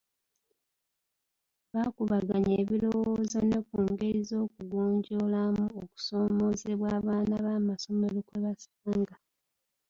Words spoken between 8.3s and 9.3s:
basanga.